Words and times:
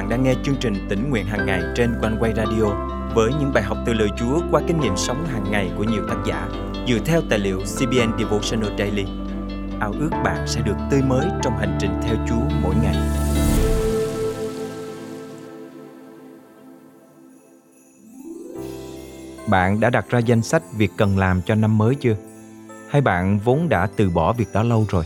bạn 0.00 0.08
đang 0.08 0.22
nghe 0.22 0.34
chương 0.42 0.56
trình 0.60 0.86
tỉnh 0.88 1.10
nguyện 1.10 1.26
hàng 1.26 1.46
ngày 1.46 1.62
trên 1.76 1.94
quanh 2.00 2.16
quay 2.20 2.32
radio 2.36 2.64
với 3.14 3.30
những 3.40 3.52
bài 3.54 3.62
học 3.62 3.78
từ 3.86 3.92
lời 3.92 4.08
Chúa 4.18 4.40
qua 4.50 4.60
kinh 4.66 4.80
nghiệm 4.80 4.96
sống 4.96 5.26
hàng 5.26 5.44
ngày 5.50 5.70
của 5.76 5.84
nhiều 5.84 6.02
tác 6.08 6.16
giả 6.26 6.48
dựa 6.88 6.98
theo 7.04 7.20
tài 7.30 7.38
liệu 7.38 7.58
CBN 7.58 8.18
Devotional 8.18 8.78
Daily. 8.78 9.04
Ao 9.80 9.92
ước 10.00 10.10
bạn 10.24 10.46
sẽ 10.46 10.60
được 10.60 10.76
tươi 10.90 11.02
mới 11.02 11.26
trong 11.42 11.56
hành 11.58 11.78
trình 11.80 11.90
theo 12.02 12.16
Chúa 12.28 12.56
mỗi 12.62 12.74
ngày. 12.82 12.96
Bạn 19.50 19.80
đã 19.80 19.90
đặt 19.90 20.08
ra 20.08 20.18
danh 20.18 20.42
sách 20.42 20.62
việc 20.76 20.90
cần 20.96 21.18
làm 21.18 21.42
cho 21.42 21.54
năm 21.54 21.78
mới 21.78 21.94
chưa? 21.94 22.16
Hay 22.90 23.02
bạn 23.02 23.38
vốn 23.44 23.68
đã 23.68 23.88
từ 23.96 24.10
bỏ 24.10 24.32
việc 24.32 24.48
đó 24.52 24.62
lâu 24.62 24.86
rồi? 24.88 25.04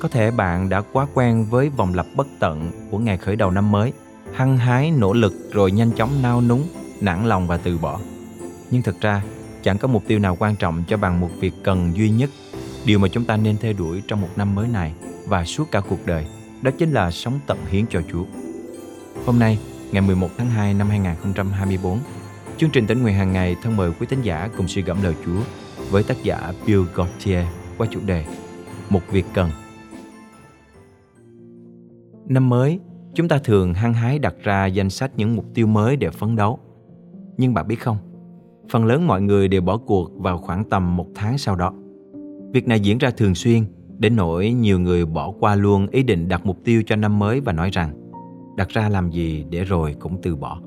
Có 0.00 0.08
thể 0.08 0.30
bạn 0.30 0.68
đã 0.68 0.82
quá 0.92 1.06
quen 1.14 1.46
với 1.50 1.68
vòng 1.68 1.94
lặp 1.94 2.06
bất 2.16 2.26
tận 2.40 2.70
của 2.90 2.98
ngày 2.98 3.16
khởi 3.16 3.36
đầu 3.36 3.50
năm 3.50 3.70
mới, 3.70 3.92
hăng 4.34 4.56
hái 4.56 4.90
nỗ 4.90 5.12
lực 5.12 5.52
rồi 5.52 5.72
nhanh 5.72 5.92
chóng 5.92 6.22
nao 6.22 6.40
núng, 6.40 6.68
nản 7.00 7.28
lòng 7.28 7.46
và 7.46 7.56
từ 7.56 7.78
bỏ. 7.78 8.00
Nhưng 8.70 8.82
thực 8.82 9.00
ra, 9.00 9.22
chẳng 9.62 9.78
có 9.78 9.88
mục 9.88 10.02
tiêu 10.06 10.18
nào 10.18 10.36
quan 10.38 10.56
trọng 10.56 10.82
cho 10.88 10.96
bằng 10.96 11.20
một 11.20 11.30
việc 11.40 11.54
cần 11.64 11.96
duy 11.96 12.10
nhất, 12.10 12.30
điều 12.86 12.98
mà 12.98 13.08
chúng 13.08 13.24
ta 13.24 13.36
nên 13.36 13.56
theo 13.56 13.72
đuổi 13.72 14.02
trong 14.08 14.20
một 14.20 14.28
năm 14.36 14.54
mới 14.54 14.68
này 14.68 14.94
và 15.26 15.44
suốt 15.44 15.70
cả 15.70 15.80
cuộc 15.80 16.06
đời, 16.06 16.26
đó 16.62 16.70
chính 16.78 16.92
là 16.92 17.10
sống 17.10 17.40
tận 17.46 17.58
hiến 17.70 17.86
cho 17.90 18.02
Chúa. 18.12 18.24
Hôm 19.26 19.38
nay, 19.38 19.58
ngày 19.92 20.02
11 20.02 20.28
tháng 20.38 20.50
2 20.50 20.74
năm 20.74 20.88
2024, 20.88 21.98
chương 22.56 22.70
trình 22.70 22.86
tỉnh 22.86 23.02
nguyện 23.02 23.14
hàng 23.14 23.32
ngày 23.32 23.56
thân 23.62 23.76
mời 23.76 23.90
quý 24.00 24.06
tín 24.10 24.22
giả 24.22 24.48
cùng 24.56 24.68
suy 24.68 24.82
gẫm 24.82 25.02
lời 25.02 25.14
Chúa 25.24 25.40
với 25.90 26.02
tác 26.02 26.22
giả 26.22 26.52
Bill 26.66 26.82
Gaultier 26.94 27.46
qua 27.78 27.86
chủ 27.90 28.00
đề 28.06 28.24
Một 28.90 29.00
việc 29.10 29.26
cần 29.34 29.50
Năm 32.28 32.48
mới, 32.48 32.80
chúng 33.14 33.28
ta 33.28 33.38
thường 33.38 33.74
hăng 33.74 33.94
hái 33.94 34.18
đặt 34.18 34.34
ra 34.42 34.66
danh 34.66 34.90
sách 34.90 35.12
những 35.16 35.36
mục 35.36 35.44
tiêu 35.54 35.66
mới 35.66 35.96
để 35.96 36.10
phấn 36.10 36.36
đấu. 36.36 36.58
Nhưng 37.36 37.54
bạn 37.54 37.68
biết 37.68 37.80
không, 37.80 37.96
phần 38.70 38.84
lớn 38.84 39.06
mọi 39.06 39.22
người 39.22 39.48
đều 39.48 39.62
bỏ 39.62 39.76
cuộc 39.76 40.10
vào 40.16 40.38
khoảng 40.38 40.64
tầm 40.64 40.96
một 40.96 41.06
tháng 41.14 41.38
sau 41.38 41.56
đó. 41.56 41.72
Việc 42.52 42.68
này 42.68 42.80
diễn 42.80 42.98
ra 42.98 43.10
thường 43.10 43.34
xuyên, 43.34 43.64
đến 43.98 44.16
nỗi 44.16 44.52
nhiều 44.52 44.80
người 44.80 45.06
bỏ 45.06 45.32
qua 45.40 45.54
luôn 45.54 45.86
ý 45.86 46.02
định 46.02 46.28
đặt 46.28 46.46
mục 46.46 46.58
tiêu 46.64 46.82
cho 46.86 46.96
năm 46.96 47.18
mới 47.18 47.40
và 47.40 47.52
nói 47.52 47.70
rằng 47.72 47.92
đặt 48.56 48.68
ra 48.68 48.88
làm 48.88 49.10
gì 49.10 49.44
để 49.50 49.64
rồi 49.64 49.96
cũng 50.00 50.22
từ 50.22 50.36
bỏ. 50.36 50.60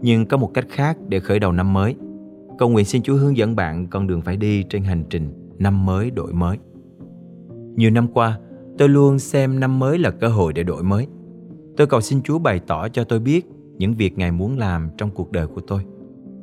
Nhưng 0.00 0.26
có 0.26 0.36
một 0.36 0.50
cách 0.54 0.66
khác 0.68 0.96
để 1.08 1.20
khởi 1.20 1.38
đầu 1.38 1.52
năm 1.52 1.72
mới. 1.72 1.94
Cầu 2.58 2.68
nguyện 2.68 2.84
xin 2.84 3.02
Chúa 3.02 3.16
hướng 3.16 3.36
dẫn 3.36 3.56
bạn 3.56 3.86
con 3.86 4.06
đường 4.06 4.22
phải 4.22 4.36
đi 4.36 4.62
trên 4.62 4.82
hành 4.82 5.04
trình 5.10 5.54
năm 5.58 5.86
mới 5.86 6.10
đổi 6.10 6.32
mới. 6.32 6.58
Nhiều 7.76 7.90
năm 7.90 8.08
qua, 8.08 8.38
Tôi 8.78 8.88
luôn 8.88 9.18
xem 9.18 9.60
năm 9.60 9.78
mới 9.78 9.98
là 9.98 10.10
cơ 10.10 10.28
hội 10.28 10.52
để 10.52 10.62
đổi 10.62 10.82
mới. 10.82 11.06
Tôi 11.78 11.86
cầu 11.86 12.00
xin 12.00 12.22
Chúa 12.22 12.38
bày 12.38 12.60
tỏ 12.66 12.88
cho 12.88 13.04
tôi 13.04 13.18
biết 13.18 13.46
những 13.76 13.94
việc 13.94 14.18
Ngài 14.18 14.32
muốn 14.32 14.58
làm 14.58 14.90
trong 14.96 15.10
cuộc 15.10 15.32
đời 15.32 15.46
của 15.46 15.60
tôi. 15.60 15.80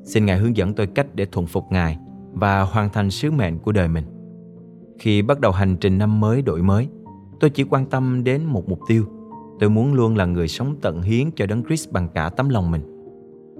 Xin 0.03 0.25
Ngài 0.25 0.37
hướng 0.37 0.57
dẫn 0.57 0.73
tôi 0.73 0.87
cách 0.87 1.07
để 1.15 1.25
thuận 1.25 1.47
phục 1.47 1.63
Ngài 1.71 1.97
và 2.33 2.61
hoàn 2.61 2.89
thành 2.89 3.11
sứ 3.11 3.31
mệnh 3.31 3.59
của 3.59 3.71
đời 3.71 3.87
mình. 3.87 4.03
Khi 4.99 5.21
bắt 5.21 5.39
đầu 5.39 5.51
hành 5.51 5.77
trình 5.81 5.97
năm 5.97 6.19
mới 6.19 6.41
đổi 6.41 6.61
mới, 6.61 6.87
tôi 7.39 7.49
chỉ 7.49 7.63
quan 7.63 7.85
tâm 7.85 8.23
đến 8.23 8.43
một 8.43 8.69
mục 8.69 8.79
tiêu. 8.87 9.05
Tôi 9.59 9.69
muốn 9.69 9.93
luôn 9.93 10.15
là 10.15 10.25
người 10.25 10.47
sống 10.47 10.75
tận 10.81 11.01
hiến 11.01 11.31
cho 11.35 11.45
Đấng 11.45 11.63
Christ 11.63 11.91
bằng 11.91 12.07
cả 12.15 12.29
tấm 12.29 12.49
lòng 12.49 12.71
mình. 12.71 12.81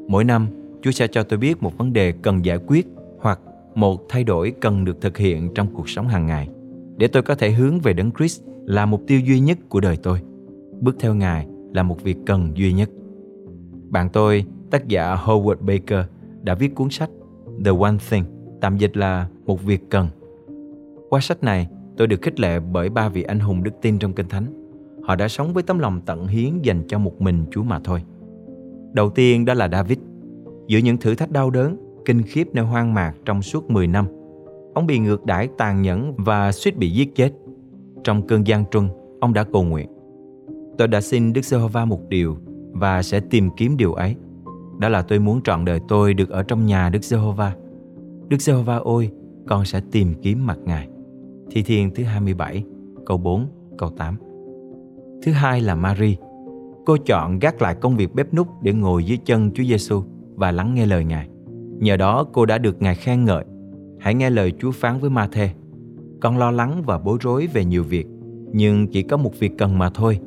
Mỗi 0.07 0.23
năm, 0.23 0.47
Chúa 0.81 0.91
sẽ 0.91 1.07
cho 1.07 1.23
tôi 1.23 1.39
biết 1.39 1.63
một 1.63 1.77
vấn 1.77 1.93
đề 1.93 2.11
cần 2.11 2.45
giải 2.45 2.57
quyết 2.67 2.87
hoặc 3.19 3.39
một 3.75 4.01
thay 4.09 4.23
đổi 4.23 4.53
cần 4.61 4.85
được 4.85 5.01
thực 5.01 5.17
hiện 5.17 5.53
trong 5.55 5.67
cuộc 5.73 5.89
sống 5.89 6.07
hàng 6.07 6.27
ngày 6.27 6.49
để 6.97 7.07
tôi 7.07 7.23
có 7.23 7.35
thể 7.35 7.51
hướng 7.51 7.79
về 7.79 7.93
Đấng 7.93 8.11
Christ 8.11 8.41
là 8.65 8.85
mục 8.85 9.01
tiêu 9.07 9.19
duy 9.19 9.39
nhất 9.39 9.57
của 9.69 9.79
đời 9.79 9.97
tôi. 9.97 10.19
Bước 10.81 10.95
theo 10.99 11.15
Ngài 11.15 11.47
là 11.75 11.83
một 11.83 12.03
việc 12.03 12.17
cần 12.25 12.51
duy 12.55 12.73
nhất. 12.73 12.89
Bạn 13.89 14.09
tôi, 14.09 14.45
tác 14.71 14.87
giả 14.87 15.15
Howard 15.15 15.57
Baker, 15.59 16.05
đã 16.43 16.55
viết 16.55 16.75
cuốn 16.75 16.89
sách 16.89 17.09
The 17.65 17.71
One 17.79 17.97
Thing, 18.09 18.23
tạm 18.61 18.77
dịch 18.77 18.97
là 18.97 19.27
một 19.45 19.63
việc 19.63 19.89
cần. 19.89 20.07
Qua 21.09 21.19
sách 21.21 21.43
này, 21.43 21.67
tôi 21.97 22.07
được 22.07 22.21
khích 22.21 22.39
lệ 22.39 22.59
bởi 22.59 22.89
ba 22.89 23.09
vị 23.09 23.23
anh 23.23 23.39
hùng 23.39 23.63
đức 23.63 23.71
tin 23.81 23.99
trong 23.99 24.13
Kinh 24.13 24.27
Thánh. 24.27 24.45
Họ 25.03 25.15
đã 25.15 25.27
sống 25.27 25.53
với 25.53 25.63
tấm 25.63 25.79
lòng 25.79 26.01
tận 26.05 26.27
hiến 26.27 26.61
dành 26.61 26.83
cho 26.87 26.99
một 26.99 27.21
mình 27.21 27.45
Chúa 27.51 27.63
mà 27.63 27.79
thôi. 27.83 28.03
Đầu 28.93 29.09
tiên 29.09 29.45
đó 29.45 29.53
là 29.53 29.67
David. 29.67 29.97
Giữa 30.67 30.79
những 30.79 30.97
thử 30.97 31.15
thách 31.15 31.31
đau 31.31 31.49
đớn, 31.49 31.77
kinh 32.05 32.21
khiếp 32.21 32.47
nơi 32.53 32.65
hoang 32.65 32.93
mạc 32.93 33.13
trong 33.25 33.41
suốt 33.41 33.69
10 33.69 33.87
năm, 33.87 34.05
ông 34.73 34.87
bị 34.87 34.99
ngược 34.99 35.25
đãi 35.25 35.49
tàn 35.57 35.81
nhẫn 35.81 36.15
và 36.17 36.51
suýt 36.51 36.77
bị 36.77 36.89
giết 36.89 37.15
chết. 37.15 37.31
Trong 38.03 38.27
cơn 38.27 38.47
gian 38.47 38.65
truân, 38.71 38.89
ông 39.19 39.33
đã 39.33 39.43
cầu 39.43 39.63
nguyện. 39.63 39.94
Tôi 40.77 40.87
đã 40.87 41.01
xin 41.01 41.33
Đức 41.33 41.45
Giê-hô-va 41.45 41.85
một 41.85 42.09
điều 42.09 42.37
và 42.71 43.01
sẽ 43.03 43.19
tìm 43.19 43.49
kiếm 43.57 43.77
điều 43.77 43.93
ấy. 43.93 44.15
Đó 44.79 44.89
là 44.89 45.01
tôi 45.01 45.19
muốn 45.19 45.41
trọn 45.41 45.65
đời 45.65 45.79
tôi 45.87 46.13
được 46.13 46.29
ở 46.29 46.43
trong 46.43 46.65
nhà 46.65 46.89
Đức 46.89 47.03
Giê-hô-va. 47.03 47.55
Đức 48.27 48.41
Giê-hô-va 48.41 48.75
ôi, 48.75 49.11
con 49.47 49.65
sẽ 49.65 49.81
tìm 49.91 50.13
kiếm 50.21 50.45
mặt 50.45 50.57
Ngài. 50.65 50.87
Thi 51.51 51.63
Thiên 51.63 51.93
thứ 51.95 52.03
27, 52.03 52.63
câu 53.05 53.17
4, 53.17 53.47
câu 53.77 53.89
8. 53.89 54.15
Thứ 55.23 55.31
hai 55.31 55.61
là 55.61 55.75
Mary. 55.75 56.17
Cô 56.85 56.97
chọn 56.97 57.39
gác 57.39 57.61
lại 57.61 57.75
công 57.75 57.97
việc 57.97 58.15
bếp 58.15 58.33
nút 58.33 58.47
để 58.61 58.73
ngồi 58.73 59.03
dưới 59.03 59.17
chân 59.25 59.51
Chúa 59.51 59.63
Giêsu 59.63 60.03
và 60.35 60.51
lắng 60.51 60.73
nghe 60.73 60.85
lời 60.85 61.05
Ngài. 61.05 61.29
Nhờ 61.79 61.97
đó 61.97 62.25
cô 62.33 62.45
đã 62.45 62.57
được 62.57 62.81
Ngài 62.81 62.95
khen 62.95 63.25
ngợi. 63.25 63.45
Hãy 63.99 64.15
nghe 64.15 64.29
lời 64.29 64.53
Chúa 64.59 64.71
phán 64.71 64.99
với 64.99 65.09
Ma-thê. 65.09 65.49
Con 66.21 66.37
lo 66.37 66.51
lắng 66.51 66.83
và 66.85 66.97
bối 66.97 67.17
rối 67.21 67.47
về 67.47 67.65
nhiều 67.65 67.83
việc, 67.83 68.07
nhưng 68.53 68.87
chỉ 68.87 69.03
có 69.03 69.17
một 69.17 69.39
việc 69.39 69.51
cần 69.57 69.77
mà 69.77 69.89
thôi. 69.89 70.19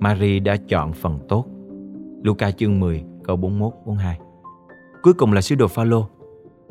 Mary 0.00 0.40
đã 0.40 0.56
chọn 0.68 0.92
phần 0.92 1.18
tốt. 1.28 1.46
Luca 2.22 2.50
chương 2.50 2.80
10 2.80 3.04
câu 3.24 3.36
41 3.36 3.72
42. 3.86 4.18
Cuối 5.02 5.14
cùng 5.14 5.32
là 5.32 5.40
sứ 5.40 5.54
đồ 5.54 5.68
Phaolô. 5.68 6.06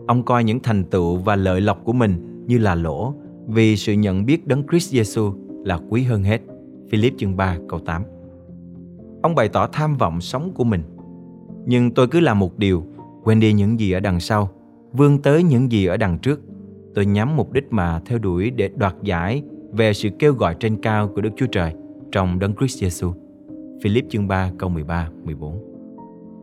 Ông 0.07 0.23
coi 0.23 0.43
những 0.43 0.59
thành 0.59 0.83
tựu 0.83 1.17
và 1.17 1.35
lợi 1.35 1.61
lộc 1.61 1.83
của 1.83 1.93
mình 1.93 2.43
như 2.47 2.57
là 2.57 2.75
lỗ 2.75 3.13
vì 3.47 3.77
sự 3.77 3.93
nhận 3.93 4.25
biết 4.25 4.47
đấng 4.47 4.67
Christ 4.67 4.95
Jesus 4.95 5.33
là 5.65 5.79
quý 5.89 6.03
hơn 6.03 6.23
hết. 6.23 6.41
Philip 6.89 7.13
chương 7.17 7.37
3 7.37 7.57
câu 7.69 7.79
8. 7.79 8.03
Ông 9.21 9.35
bày 9.35 9.49
tỏ 9.49 9.67
tham 9.67 9.97
vọng 9.97 10.21
sống 10.21 10.51
của 10.55 10.63
mình. 10.63 10.81
Nhưng 11.65 11.91
tôi 11.91 12.07
cứ 12.07 12.19
làm 12.19 12.39
một 12.39 12.57
điều, 12.57 12.83
quên 13.23 13.39
đi 13.39 13.53
những 13.53 13.79
gì 13.79 13.91
ở 13.91 13.99
đằng 13.99 14.19
sau, 14.19 14.49
vươn 14.91 15.21
tới 15.21 15.43
những 15.43 15.71
gì 15.71 15.85
ở 15.85 15.97
đằng 15.97 16.17
trước 16.17 16.41
tôi 16.95 17.05
nhắm 17.05 17.35
mục 17.35 17.53
đích 17.53 17.73
mà 17.73 18.01
theo 18.05 18.19
đuổi 18.19 18.49
để 18.49 18.69
đoạt 18.75 18.95
giải 19.03 19.43
về 19.71 19.93
sự 19.93 20.09
kêu 20.19 20.33
gọi 20.33 20.55
trên 20.59 20.81
cao 20.81 21.07
của 21.07 21.21
Đức 21.21 21.29
Chúa 21.37 21.45
Trời 21.45 21.73
trong 22.11 22.39
Đấng 22.39 22.55
Christ 22.55 22.83
Jesus. 22.83 23.13
Philip 23.83 24.05
chương 24.09 24.27
3 24.27 24.51
câu 24.59 24.69
13, 24.69 25.09
14 25.23 25.63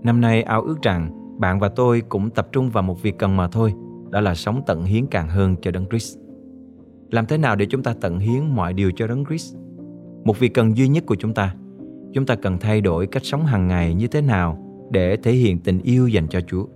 Năm 0.02 0.20
nay 0.20 0.42
ao 0.42 0.62
ước 0.62 0.82
rằng 0.82 1.10
bạn 1.38 1.60
và 1.60 1.68
tôi 1.68 2.02
cũng 2.08 2.30
tập 2.30 2.48
trung 2.52 2.70
vào 2.70 2.82
một 2.82 3.02
việc 3.02 3.18
cần 3.18 3.36
mà 3.36 3.48
thôi, 3.48 3.72
đó 4.10 4.20
là 4.20 4.34
sống 4.34 4.62
tận 4.66 4.84
hiến 4.84 5.06
càng 5.06 5.28
hơn 5.28 5.56
cho 5.62 5.70
Đấng 5.70 5.86
Christ. 5.88 6.18
Làm 7.10 7.26
thế 7.26 7.38
nào 7.38 7.56
để 7.56 7.66
chúng 7.66 7.82
ta 7.82 7.94
tận 8.00 8.18
hiến 8.18 8.54
mọi 8.54 8.72
điều 8.72 8.90
cho 8.96 9.06
Đấng 9.06 9.24
Christ? 9.24 9.56
Một 10.24 10.38
việc 10.38 10.54
cần 10.54 10.76
duy 10.76 10.88
nhất 10.88 11.04
của 11.06 11.16
chúng 11.16 11.34
ta, 11.34 11.54
chúng 12.12 12.26
ta 12.26 12.34
cần 12.34 12.58
thay 12.58 12.80
đổi 12.80 13.06
cách 13.06 13.24
sống 13.24 13.44
hàng 13.44 13.68
ngày 13.68 13.94
như 13.94 14.06
thế 14.06 14.20
nào 14.20 14.58
để 14.90 15.16
thể 15.16 15.32
hiện 15.32 15.58
tình 15.58 15.80
yêu 15.82 16.08
dành 16.08 16.28
cho 16.28 16.40
Chúa. 16.40 16.66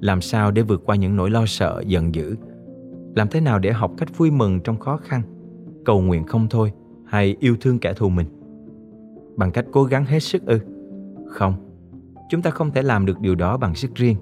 Làm 0.00 0.20
sao 0.20 0.50
để 0.50 0.62
vượt 0.62 0.82
qua 0.84 0.96
những 0.96 1.16
nỗi 1.16 1.30
lo 1.30 1.46
sợ, 1.46 1.82
giận 1.86 2.14
dữ 2.14 2.36
làm 3.14 3.28
thế 3.28 3.40
nào 3.40 3.58
để 3.58 3.72
học 3.72 3.92
cách 3.98 4.18
vui 4.18 4.30
mừng 4.30 4.60
trong 4.60 4.78
khó 4.78 4.96
khăn 4.96 5.22
cầu 5.84 6.00
nguyện 6.00 6.24
không 6.24 6.46
thôi 6.50 6.72
hay 7.12 7.36
yêu 7.40 7.56
thương 7.60 7.78
kẻ 7.78 7.92
thù 7.92 8.08
mình? 8.08 8.26
Bằng 9.36 9.50
cách 9.50 9.64
cố 9.72 9.84
gắng 9.84 10.04
hết 10.04 10.18
sức 10.18 10.46
ư? 10.46 10.58
Không. 11.26 11.54
Chúng 12.30 12.42
ta 12.42 12.50
không 12.50 12.70
thể 12.70 12.82
làm 12.82 13.06
được 13.06 13.20
điều 13.20 13.34
đó 13.34 13.56
bằng 13.56 13.74
sức 13.74 13.94
riêng. 13.94 14.16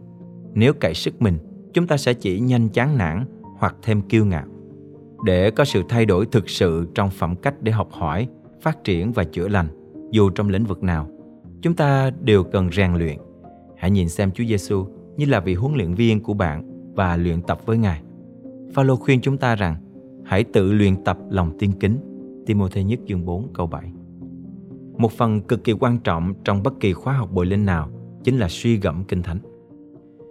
Nếu 0.54 0.72
cậy 0.80 0.94
sức 0.94 1.22
mình, 1.22 1.38
chúng 1.72 1.86
ta 1.86 1.96
sẽ 1.96 2.14
chỉ 2.14 2.40
nhanh 2.40 2.68
chán 2.68 2.98
nản 2.98 3.24
hoặc 3.58 3.76
thêm 3.82 4.02
kiêu 4.02 4.24
ngạo. 4.24 4.46
Để 5.24 5.50
có 5.50 5.64
sự 5.64 5.82
thay 5.88 6.06
đổi 6.06 6.26
thực 6.26 6.50
sự 6.50 6.86
trong 6.94 7.10
phẩm 7.10 7.34
cách 7.36 7.54
để 7.62 7.72
học 7.72 7.88
hỏi, 7.92 8.28
phát 8.60 8.84
triển 8.84 9.12
và 9.12 9.24
chữa 9.24 9.48
lành, 9.48 9.68
dù 10.10 10.30
trong 10.30 10.48
lĩnh 10.48 10.64
vực 10.64 10.82
nào, 10.82 11.08
chúng 11.62 11.74
ta 11.74 12.10
đều 12.20 12.44
cần 12.44 12.70
rèn 12.72 12.94
luyện. 12.94 13.18
Hãy 13.76 13.90
nhìn 13.90 14.08
xem 14.08 14.30
Chúa 14.30 14.44
Giêsu 14.44 14.86
như 15.16 15.26
là 15.26 15.40
vị 15.40 15.54
huấn 15.54 15.74
luyện 15.74 15.94
viên 15.94 16.20
của 16.20 16.34
bạn 16.34 16.62
và 16.94 17.16
luyện 17.16 17.42
tập 17.42 17.60
với 17.66 17.78
Ngài. 17.78 18.02
Phaolô 18.74 18.96
khuyên 18.96 19.20
chúng 19.20 19.38
ta 19.38 19.54
rằng, 19.54 19.76
hãy 20.24 20.44
tự 20.44 20.72
luyện 20.72 21.04
tập 21.04 21.18
lòng 21.30 21.58
tiên 21.58 21.72
kính. 21.80 22.09
Timothy 22.46 22.84
nhất 22.84 23.00
chương 23.08 23.24
4 23.24 23.48
câu 23.54 23.66
7. 23.66 23.92
Một 24.98 25.12
phần 25.12 25.40
cực 25.40 25.64
kỳ 25.64 25.72
quan 25.72 25.98
trọng 25.98 26.34
trong 26.44 26.62
bất 26.62 26.80
kỳ 26.80 26.92
khóa 26.92 27.14
học 27.14 27.32
bồi 27.32 27.46
linh 27.46 27.66
nào 27.66 27.88
chính 28.24 28.38
là 28.38 28.46
suy 28.48 28.76
gẫm 28.76 29.04
kinh 29.04 29.22
thánh. 29.22 29.38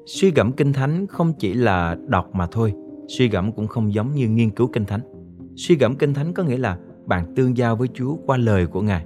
Suy 0.05 0.31
gẫm 0.31 0.51
kinh 0.51 0.73
thánh 0.73 1.07
không 1.07 1.33
chỉ 1.39 1.53
là 1.53 1.97
đọc 2.07 2.29
mà 2.33 2.47
thôi, 2.51 2.73
suy 3.07 3.29
gẫm 3.29 3.51
cũng 3.51 3.67
không 3.67 3.93
giống 3.93 4.11
như 4.11 4.29
nghiên 4.29 4.49
cứu 4.49 4.67
kinh 4.67 4.85
thánh. 4.85 5.01
Suy 5.55 5.75
gẫm 5.75 5.95
kinh 5.95 6.13
thánh 6.13 6.33
có 6.33 6.43
nghĩa 6.43 6.57
là 6.57 6.77
bạn 7.05 7.35
tương 7.35 7.57
giao 7.57 7.75
với 7.75 7.87
Chúa 7.93 8.15
qua 8.25 8.37
lời 8.37 8.67
của 8.67 8.81
Ngài, 8.81 9.05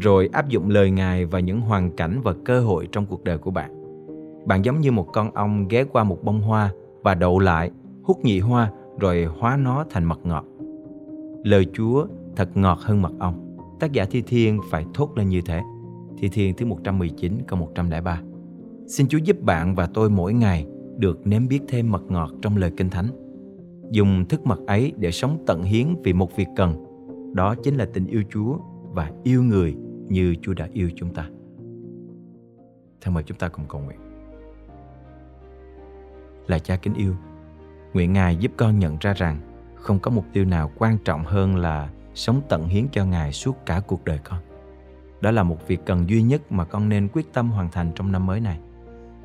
rồi 0.00 0.28
áp 0.32 0.48
dụng 0.48 0.68
lời 0.68 0.90
Ngài 0.90 1.26
vào 1.26 1.40
những 1.40 1.60
hoàn 1.60 1.96
cảnh 1.96 2.20
và 2.24 2.34
cơ 2.44 2.60
hội 2.60 2.88
trong 2.92 3.06
cuộc 3.06 3.24
đời 3.24 3.38
của 3.38 3.50
bạn. 3.50 3.70
Bạn 4.46 4.64
giống 4.64 4.80
như 4.80 4.92
một 4.92 5.08
con 5.12 5.30
ong 5.34 5.68
ghé 5.68 5.84
qua 5.84 6.04
một 6.04 6.24
bông 6.24 6.40
hoa 6.40 6.72
và 7.02 7.14
đậu 7.14 7.38
lại 7.38 7.70
hút 8.02 8.18
nhị 8.24 8.40
hoa 8.40 8.70
rồi 9.00 9.24
hóa 9.24 9.56
nó 9.56 9.84
thành 9.90 10.04
mật 10.04 10.26
ngọt. 10.26 10.44
Lời 11.44 11.66
Chúa 11.72 12.06
thật 12.36 12.56
ngọt 12.56 12.78
hơn 12.80 13.02
mật 13.02 13.12
ong. 13.18 13.56
Tác 13.80 13.92
giả 13.92 14.04
Thi 14.04 14.22
Thiên 14.26 14.60
phải 14.70 14.86
thốt 14.94 15.10
lên 15.16 15.28
như 15.28 15.40
thế. 15.46 15.62
Thi 16.18 16.28
Thiên 16.28 16.54
thứ 16.56 16.66
119 16.66 17.38
câu 17.46 17.58
103. 17.58 18.20
Xin 18.86 19.08
Chúa 19.08 19.18
giúp 19.18 19.42
bạn 19.42 19.74
và 19.74 19.86
tôi 19.94 20.10
mỗi 20.10 20.34
ngày 20.34 20.66
được 20.96 21.26
nếm 21.26 21.48
biết 21.48 21.60
thêm 21.68 21.90
mật 21.90 22.02
ngọt 22.08 22.30
trong 22.42 22.56
lời 22.56 22.72
Kinh 22.76 22.90
Thánh. 22.90 23.06
Dùng 23.90 24.24
thức 24.28 24.46
mật 24.46 24.66
ấy 24.66 24.92
để 24.96 25.10
sống 25.10 25.44
tận 25.46 25.62
hiến 25.62 25.86
vì 26.04 26.12
một 26.12 26.36
việc 26.36 26.48
cần, 26.56 26.84
đó 27.34 27.54
chính 27.54 27.74
là 27.74 27.86
tình 27.92 28.06
yêu 28.06 28.22
Chúa 28.30 28.58
và 28.92 29.12
yêu 29.22 29.42
người 29.42 29.76
như 30.08 30.34
Chúa 30.42 30.54
đã 30.54 30.68
yêu 30.72 30.90
chúng 30.96 31.14
ta. 31.14 31.28
Thân 33.00 33.14
mời 33.14 33.22
chúng 33.22 33.38
ta 33.38 33.48
cùng 33.48 33.64
cầu 33.68 33.80
nguyện. 33.80 33.98
Là 36.46 36.58
cha 36.58 36.76
kính 36.76 36.94
yêu, 36.94 37.14
nguyện 37.92 38.12
Ngài 38.12 38.36
giúp 38.36 38.52
con 38.56 38.78
nhận 38.78 38.96
ra 39.00 39.12
rằng 39.12 39.40
không 39.74 39.98
có 39.98 40.10
mục 40.10 40.24
tiêu 40.32 40.44
nào 40.44 40.70
quan 40.78 40.98
trọng 41.04 41.24
hơn 41.24 41.56
là 41.56 41.90
sống 42.14 42.40
tận 42.48 42.68
hiến 42.68 42.88
cho 42.92 43.04
Ngài 43.04 43.32
suốt 43.32 43.56
cả 43.66 43.80
cuộc 43.86 44.04
đời 44.04 44.18
con. 44.24 44.38
Đó 45.20 45.30
là 45.30 45.42
một 45.42 45.66
việc 45.66 45.80
cần 45.86 46.08
duy 46.08 46.22
nhất 46.22 46.52
mà 46.52 46.64
con 46.64 46.88
nên 46.88 47.08
quyết 47.12 47.32
tâm 47.32 47.50
hoàn 47.50 47.70
thành 47.70 47.92
trong 47.94 48.12
năm 48.12 48.26
mới 48.26 48.40
này. 48.40 48.58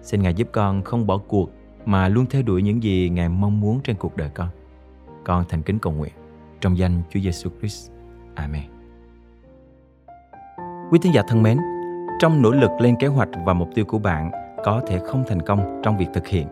Xin 0.01 0.21
Ngài 0.21 0.33
giúp 0.33 0.47
con 0.51 0.83
không 0.83 1.07
bỏ 1.07 1.17
cuộc 1.17 1.49
mà 1.85 2.07
luôn 2.07 2.25
theo 2.25 2.41
đuổi 2.41 2.61
những 2.61 2.83
gì 2.83 3.09
Ngài 3.09 3.29
mong 3.29 3.59
muốn 3.59 3.79
trên 3.83 3.95
cuộc 3.95 4.17
đời 4.17 4.29
con. 4.33 4.49
Con 5.25 5.45
thành 5.49 5.61
kính 5.61 5.79
cầu 5.79 5.93
nguyện 5.93 6.13
trong 6.61 6.77
danh 6.77 7.01
Chúa 7.09 7.19
Giêsu 7.19 7.49
Christ. 7.59 7.91
Amen. 8.35 8.63
Quý 10.91 10.99
thính 11.01 11.13
giả 11.13 11.23
thân 11.27 11.43
mến, 11.43 11.57
trong 12.19 12.41
nỗ 12.41 12.51
lực 12.51 12.71
lên 12.79 12.95
kế 12.99 13.07
hoạch 13.07 13.29
và 13.45 13.53
mục 13.53 13.69
tiêu 13.75 13.85
của 13.85 13.99
bạn 13.99 14.31
có 14.63 14.81
thể 14.87 14.99
không 15.05 15.23
thành 15.27 15.41
công 15.41 15.81
trong 15.83 15.97
việc 15.97 16.07
thực 16.13 16.27
hiện, 16.27 16.47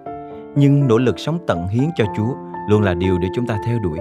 nhưng 0.56 0.88
nỗ 0.88 0.98
lực 0.98 1.20
sống 1.20 1.40
tận 1.48 1.68
hiến 1.68 1.90
cho 1.96 2.06
Chúa 2.18 2.34
luôn 2.70 2.82
là 2.82 2.94
điều 2.94 3.18
để 3.18 3.28
chúng 3.36 3.48
ta 3.48 3.58
theo 3.66 3.80
đuổi. 3.80 4.00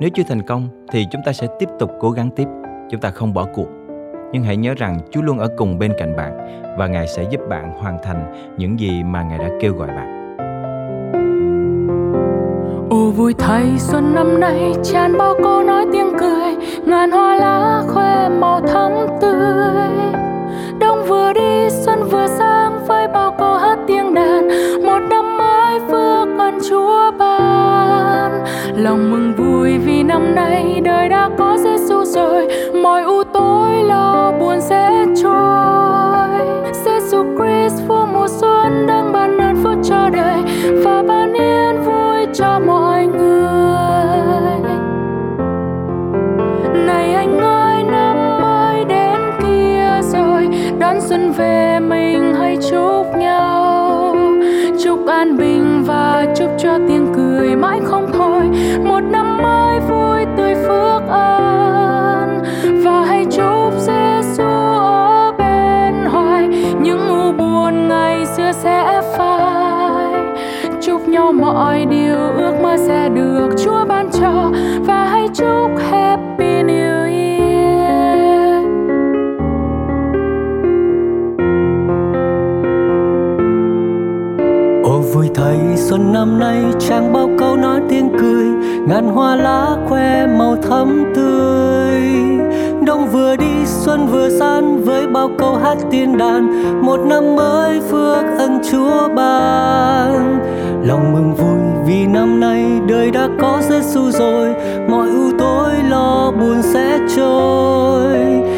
Nếu 0.00 0.10
chưa 0.14 0.22
thành 0.28 0.42
công 0.42 0.68
thì 0.92 1.06
chúng 1.10 1.22
ta 1.24 1.32
sẽ 1.32 1.46
tiếp 1.58 1.68
tục 1.78 1.90
cố 2.00 2.10
gắng 2.10 2.30
tiếp, 2.36 2.48
chúng 2.90 3.00
ta 3.00 3.10
không 3.10 3.34
bỏ 3.34 3.46
cuộc. 3.54 3.66
Nhưng 4.32 4.42
hãy 4.42 4.56
nhớ 4.56 4.74
rằng 4.74 4.98
Chúa 5.10 5.22
luôn 5.22 5.38
ở 5.38 5.48
cùng 5.56 5.78
bên 5.78 5.92
cạnh 5.98 6.16
bạn 6.16 6.62
và 6.78 6.86
Ngài 6.86 7.06
sẽ 7.06 7.22
giúp 7.30 7.40
bạn 7.48 7.72
hoàn 7.78 7.98
thành 8.02 8.52
những 8.58 8.80
gì 8.80 9.02
mà 9.02 9.22
Ngài 9.22 9.38
đã 9.38 9.48
kêu 9.60 9.74
gọi 9.74 9.88
bạn. 9.88 10.36
Ô 12.90 13.10
vui 13.10 13.34
thay 13.38 13.64
xuân 13.78 14.14
năm 14.14 14.40
nay 14.40 14.72
tràn 14.82 15.18
bao 15.18 15.34
câu 15.42 15.62
nói 15.62 15.86
tiếng 15.92 16.12
cười 16.20 16.56
ngàn 16.86 17.10
hoa 17.10 17.36
lá 17.36 17.82
khoe 17.88 18.28
màu 18.28 18.60
thắm 18.60 18.92
tươi 19.20 19.90
đông 20.80 21.04
vừa 21.08 21.32
đi 21.32 21.70
xuân 21.70 22.08
vừa 22.10 22.26
sang 22.26 22.86
với 22.86 23.08
bao 23.08 23.34
câu 23.38 23.54
hát 23.54 23.78
tiếng 23.86 24.14
đàn 24.14 24.48
một 24.82 24.98
năm 25.10 25.38
mới 25.38 25.80
phước 25.80 26.38
ơn 26.38 26.58
chúa 26.68 27.10
ban 27.18 28.44
lòng 28.76 29.10
mừng 29.10 29.32
vui 29.36 29.41
vì 29.78 30.02
năm 30.02 30.34
nay 30.34 30.80
đời 30.84 31.08
đã 31.08 31.30
có 31.38 31.56
Giêsu 31.58 32.04
rồi, 32.04 32.48
mọi 32.82 33.02
u 33.02 33.24
tối 33.24 33.82
lo 33.82 34.32
buồn 34.40 34.60
sẽ 34.60 35.04
trôi. 35.22 36.28
Giêsu 36.72 37.24
Christ, 37.36 37.82
vua 37.88 38.06
mùa 38.12 38.26
xuân 38.28 38.86
đang 38.86 39.12
ban 39.12 39.38
ơn 39.38 39.56
phước 39.62 39.78
cho 39.84 40.10
đời 40.10 40.42
và 40.84 41.02
ban 41.08 41.32
yên 41.32 41.82
vui 41.84 42.26
cho 42.34 42.60
mọi 42.66 43.06
người. 43.06 44.72
Này 46.86 47.14
anh 47.14 47.38
ơi, 47.40 47.84
năm 47.84 48.40
mới 48.42 48.84
đến 48.84 49.20
kia 49.40 50.00
rồi, 50.12 50.48
đón 50.78 51.00
xuân 51.00 51.32
về 51.32 51.80
mình 51.80 52.34
hãy 52.38 52.56
chúc 52.70 53.06
nhau? 53.16 54.16
Chúc 54.84 55.06
an 55.06 55.36
bình 55.36 55.61
xuân 85.76 86.12
năm 86.12 86.38
nay 86.38 86.64
trang 86.78 87.12
bao 87.12 87.30
câu 87.38 87.56
nói 87.56 87.80
tiếng 87.88 88.10
cười, 88.18 88.46
ngàn 88.88 89.08
hoa 89.08 89.36
lá 89.36 89.76
khoe 89.88 90.26
màu 90.26 90.56
thắm 90.56 91.12
tươi. 91.14 92.02
Đông 92.86 93.08
vừa 93.12 93.36
đi, 93.36 93.64
xuân 93.64 94.06
vừa 94.06 94.28
san, 94.28 94.82
với 94.82 95.06
bao 95.06 95.30
câu 95.38 95.54
hát 95.54 95.78
tiên 95.90 96.18
đàn, 96.18 96.62
một 96.82 97.00
năm 97.00 97.36
mới 97.36 97.80
phước 97.80 98.24
ân 98.38 98.60
chúa 98.70 99.08
ban. 99.08 100.38
Lòng 100.86 101.12
mừng 101.12 101.34
vui 101.34 101.86
vì 101.86 102.06
năm 102.06 102.40
nay 102.40 102.64
đời 102.88 103.10
đã 103.10 103.28
có 103.40 103.62
Giêsu 103.68 104.10
rồi, 104.10 104.48
mọi 104.88 105.08
ưu 105.08 105.32
tối 105.38 105.72
lo 105.90 106.32
buồn 106.40 106.62
sẽ 106.62 106.98
trôi 107.16 108.51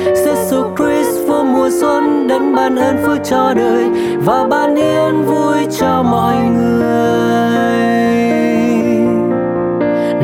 mùa 1.64 1.70
xuân 1.70 2.26
đấng 2.28 2.54
ban 2.54 2.76
ơn 2.76 2.96
phước 3.06 3.18
cho 3.24 3.54
đời 3.56 3.90
và 4.24 4.46
ban 4.50 4.74
yên 4.74 5.24
vui 5.26 5.56
cho 5.78 6.02
mọi 6.02 6.36
người. 6.36 6.84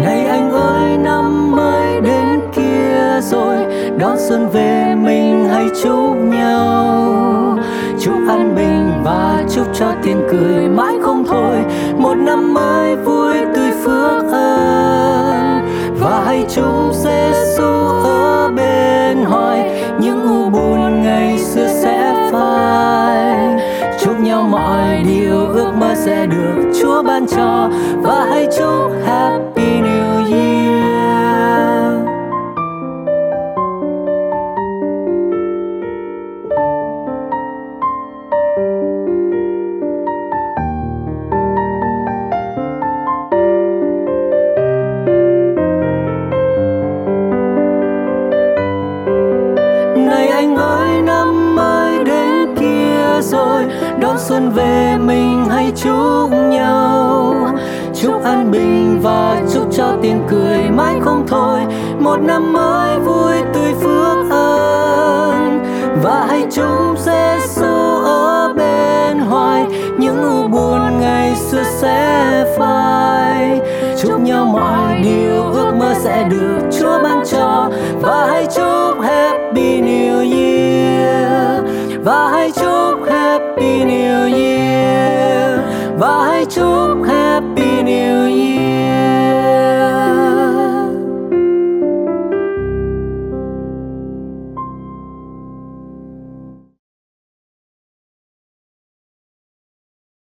Này 0.04 0.26
anh 0.26 0.50
ơi, 0.52 0.96
năm 0.98 1.56
mới 1.56 2.00
đến 2.00 2.40
kia 2.54 3.20
rồi, 3.20 3.56
đón 3.98 4.16
xuân 4.18 4.48
về 4.52 4.94
mình 4.94 5.48
hãy 5.52 5.64
chúc 5.82 6.16
nhau? 6.16 7.58
Chúc 8.00 8.14
an 8.28 8.54
bình 8.56 8.92
và 9.04 9.44
chúc 9.54 9.66
cho 9.74 9.86
tiếng 10.02 10.22
cười 10.30 10.68
mãi 10.68 10.94
không 11.02 11.24
thôi, 11.26 11.56
một 11.96 12.14
năm 12.14 12.54
mới 12.54 12.96
vui 12.96 13.29
sẽ 26.04 26.26
được 26.26 26.72
Chúa 26.80 27.02
ban 27.02 27.26
cho 27.26 27.70
và 28.02 28.26
hãy 28.30 28.46
chúc 28.58 28.92
Happy 29.06 29.62
New 29.62 30.32
Year. 30.32 30.80
Này 49.96 50.28
anh 50.28 50.56
ơi, 50.56 51.02
năm 51.02 51.56
mới 51.56 52.04
đến 52.04 52.54
kia 52.60 53.20
rồi, 53.20 53.62
Đón 54.00 54.16
xuân 54.18 54.50
về 54.50 54.96
mình 54.98 55.39
chúc 55.76 56.30
nhau. 56.32 57.34
Chúc 57.94 58.24
an 58.24 58.50
bình 58.50 59.00
và 59.02 59.42
chúc 59.54 59.68
cho 59.72 59.96
tiếng 60.02 60.22
cười 60.30 60.70
mãi 60.70 60.94
không 61.00 61.24
thôi. 61.28 61.60
Một 61.98 62.16
năm 62.20 62.52
mới 62.52 62.98
vui 62.98 63.34
tươi 63.54 63.74
phước 63.80 64.30
ơn 64.30 65.64
Và 66.02 66.26
hãy 66.28 66.46
chúc 66.50 66.98
Giêsu 66.98 68.02
ở 68.04 68.52
bên 68.56 69.18
hoài. 69.18 69.66
Những 69.98 70.22
u 70.22 70.48
buồn 70.48 71.00
ngày 71.00 71.34
xưa 71.36 71.62
sẽ 71.62 72.44
phai. 72.58 73.60
Chúc 74.02 74.20
nhau 74.20 74.44
mọi 74.44 75.00
điều 75.04 75.42
ước 75.52 75.72
mơ 75.78 75.94
sẽ 75.98 76.28
được 76.30 76.58
Chúa 76.78 77.02
ban 77.02 77.22
cho. 77.30 77.70
Và 78.02 78.26
hãy 78.26 78.46
chúc 78.56 79.00
Happy 79.02 79.80
New 79.80 80.32
Year. 80.32 81.64
Và 82.04 82.28
hãy 82.28 82.50
chúc 82.50 83.10
Happy 83.10 83.84
New 83.84 84.34
Year 84.34 84.49
và 86.00 86.24
hãy 86.24 86.44
chúc 86.44 87.02
Happy 87.06 87.82
New 87.82 88.24
Year 88.24 88.29